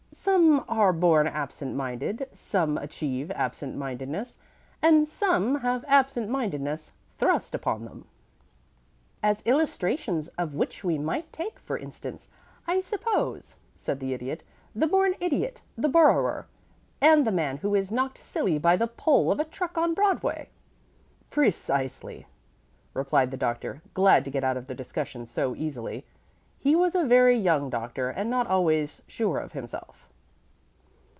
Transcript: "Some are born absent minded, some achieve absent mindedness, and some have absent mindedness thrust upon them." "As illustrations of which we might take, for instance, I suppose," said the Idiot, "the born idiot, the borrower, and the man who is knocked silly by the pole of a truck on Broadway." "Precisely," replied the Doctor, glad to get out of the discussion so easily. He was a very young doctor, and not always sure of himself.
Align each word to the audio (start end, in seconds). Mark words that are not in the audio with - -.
"Some 0.13 0.63
are 0.67 0.93
born 0.93 1.25
absent 1.25 1.73
minded, 1.73 2.27
some 2.31 2.77
achieve 2.77 3.31
absent 3.31 3.75
mindedness, 3.75 4.37
and 4.81 5.07
some 5.07 5.61
have 5.61 5.83
absent 5.87 6.29
mindedness 6.29 6.91
thrust 7.17 7.55
upon 7.55 7.85
them." 7.85 8.05
"As 9.23 9.41
illustrations 9.47 10.27
of 10.37 10.53
which 10.53 10.83
we 10.83 10.99
might 10.99 11.31
take, 11.33 11.57
for 11.59 11.75
instance, 11.75 12.29
I 12.67 12.81
suppose," 12.81 13.55
said 13.73 13.99
the 14.01 14.13
Idiot, 14.13 14.43
"the 14.75 14.85
born 14.85 15.15
idiot, 15.21 15.61
the 15.77 15.89
borrower, 15.89 16.45
and 16.99 17.25
the 17.25 17.31
man 17.31 17.57
who 17.57 17.73
is 17.73 17.91
knocked 17.91 18.21
silly 18.21 18.59
by 18.59 18.75
the 18.75 18.87
pole 18.87 19.31
of 19.31 19.39
a 19.39 19.45
truck 19.45 19.75
on 19.75 19.95
Broadway." 19.95 20.49
"Precisely," 21.31 22.27
replied 22.93 23.31
the 23.31 23.37
Doctor, 23.37 23.81
glad 23.95 24.25
to 24.25 24.31
get 24.31 24.43
out 24.43 24.57
of 24.57 24.67
the 24.67 24.75
discussion 24.75 25.25
so 25.25 25.55
easily. 25.55 26.05
He 26.59 26.75
was 26.75 26.93
a 26.93 27.07
very 27.07 27.39
young 27.39 27.71
doctor, 27.71 28.09
and 28.11 28.29
not 28.29 28.45
always 28.45 29.01
sure 29.07 29.39
of 29.39 29.53
himself. 29.53 30.07